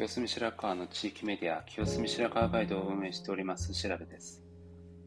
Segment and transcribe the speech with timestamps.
[0.00, 4.42] 清澄白河の地域メディア、清澄白河ガイドを運営しております調べです。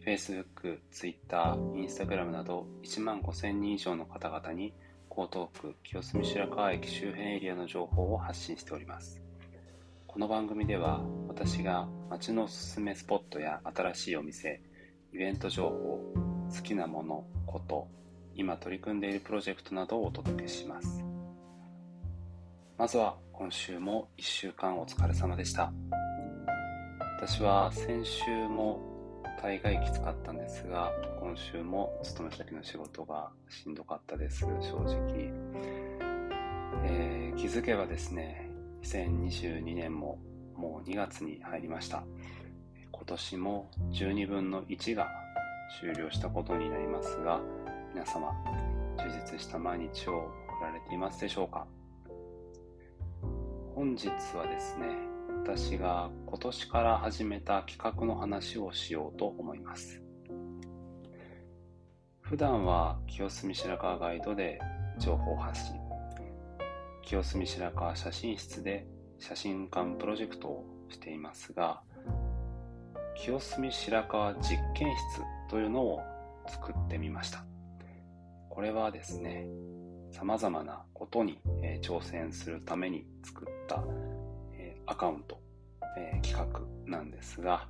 [0.06, 4.72] Facebook、Twitter、Instagram など1万5000人以上の方々に
[5.10, 9.20] 江東区清澄白河駅周辺エリアの情報を発信しております。
[10.06, 14.62] この番組では私が街のおすすめスポットや新しいお店、
[15.12, 16.04] イベント情報、
[16.56, 17.88] 好きなもの、こと、
[18.36, 21.13] 今取り組んでいるプロジェクトなどをお届けします。
[22.84, 25.72] まずは今週も1週間お疲れ様でした。
[27.18, 28.78] 私は先週も
[29.42, 35.32] 大概きつかったんですが、今週も勤め先の仕事がしんどかったです、正直。
[36.84, 38.50] えー、気づけばですね、
[38.82, 40.20] 2022年も
[40.54, 42.04] もう2月に入りました。
[42.92, 45.08] 今年も12分の1が
[45.80, 47.40] 終了したことになりますが、
[47.94, 48.34] 皆様、
[48.98, 51.66] 充実した毎日を送られていますでしょうか？
[53.76, 54.08] 本日
[54.38, 54.86] はですね、
[55.44, 60.00] 私が今年から始めた企画の話をしようと思います。
[62.22, 64.60] 普段は清澄白河ガイドで
[65.00, 65.76] 情報発信、
[67.02, 68.86] 清澄白河写真室で
[69.18, 71.82] 写真館プロジェクトをしていますが、
[73.16, 76.00] 清澄白河実験室というのを
[76.48, 77.44] 作ってみました。
[78.50, 79.48] これはですね、
[80.12, 81.40] 様々なことに、
[81.82, 83.53] 挑戦するために作っ、
[84.58, 85.40] え、アカウント、
[85.98, 87.68] え、企画なんですが、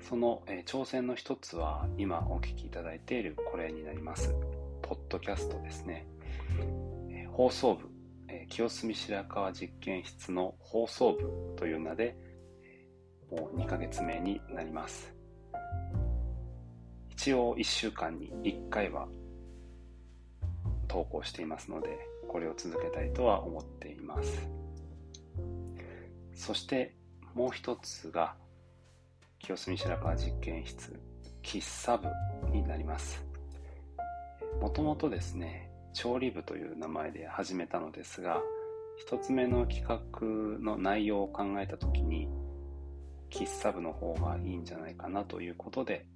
[0.00, 4.34] その、え挑戦の一つは今お聞きいただいているこれになります。
[4.82, 6.06] ポッドキャストですね。
[7.32, 7.88] 放送部、
[8.28, 12.16] え清澄白河実験室の放送部という名で、
[13.30, 15.14] もう2ヶ月目になります。
[17.10, 19.08] 一応1週間に1回は
[20.86, 24.57] 投稿していますので、これを続けたいとは思っています。
[26.48, 26.94] そして
[27.34, 28.34] もう一つが、
[29.38, 30.98] 清澄白河実験室、
[31.42, 32.08] 喫茶部
[32.50, 33.22] になります。
[34.58, 38.40] もともとですね、調理部という名前で始めたのですが、
[38.96, 42.30] 一つ目の企画の内容を考えたときに、
[43.28, 46.06] 喫茶部の方がいいんじゃないかなということで、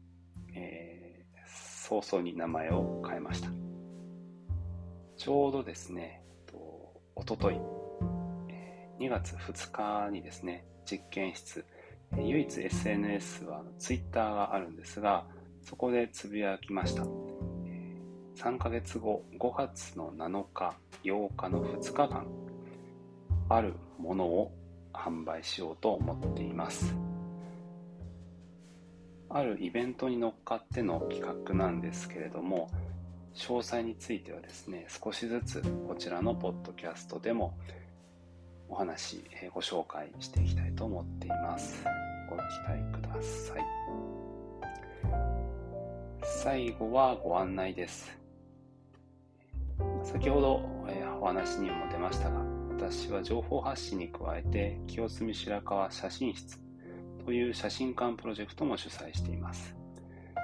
[0.54, 3.50] えー、早々に名前を変えました。
[5.19, 6.25] ちょうどですね、
[7.16, 7.60] おととい、
[9.03, 11.65] 2月2日にですね、実験室、
[12.17, 15.27] 唯一 SNS は Twitter があるんですが、
[15.61, 17.03] そこでつぶやきました。
[18.37, 22.27] 3ヶ月後、5月の7日、8日の2日間、
[23.49, 24.53] あるものを
[24.93, 26.95] 販売しようと思っています。
[29.31, 32.71] あるイベントに乗っかっての企画なんですけれども、
[33.35, 37.59] 詳細についてはですね、少しずつこちらのポッドキャストでも
[38.72, 41.84] お話、えご紹介していきたいと思っています。
[42.27, 43.65] ご期待ください。
[46.22, 48.19] 最後はご案内です。
[50.03, 52.41] 先ほど、えお話にも出ましたが、
[52.71, 56.59] 私は情報発信に加えて、清澄白河写真室
[57.27, 59.77] という写真館プロジェクトも主催しています。
[60.34, 60.41] こ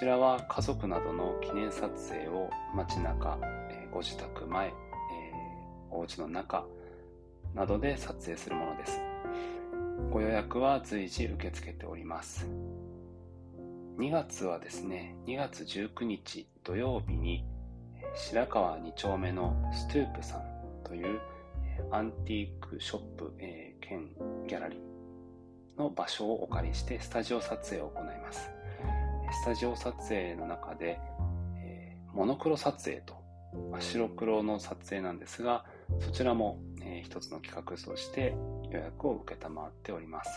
[0.00, 3.38] ちらは家族などの記念撮影を街中、
[3.70, 6.66] えご自宅前、えー、お家の中
[7.58, 9.00] などで撮影するものです。
[10.12, 12.46] ご予約は随時受け付けております。
[13.98, 17.44] 2月はですね、2月19日土曜日に
[18.14, 20.42] 白川2丁目のストゥープさん
[20.84, 21.20] という
[21.90, 24.06] アンティークショップ、えー、兼
[24.46, 28.50] ギャラリーの場所をお借りしてスタジオ撮影を行います。
[29.42, 31.00] スタジオ撮影の中で、
[31.56, 33.17] えー、モノクロ撮影と、
[33.80, 35.64] 白黒の撮影なんですが、
[36.00, 38.34] そちらも、えー、一つの企画として
[38.70, 40.30] 予約を受けたまっております。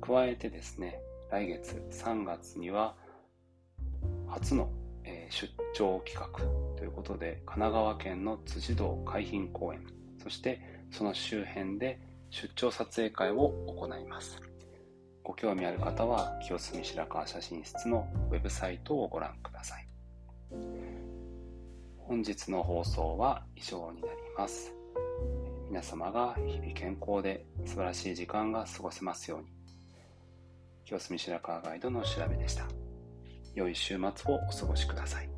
[0.00, 1.00] 加えてですね、
[1.30, 2.94] 来月3月には
[4.28, 4.70] 初の、
[5.04, 6.40] えー、出張企画
[6.76, 9.86] ということで、神奈川県の辻堂海浜公園、
[10.22, 12.00] そしてその周辺で
[12.30, 14.40] 出張撮影会を行います。
[15.30, 19.86] ご興味ある方は清澄白河写真室のウェブサイトをご覧ください
[22.10, 24.74] 本日の放送は以上になります。
[25.68, 29.46] 皆様が日々健康で素晴らしい時間が過ごせますように。
[30.84, 32.66] 清澄白河ガイドの調べでした。
[33.54, 35.30] 良い週末をお過ごしください。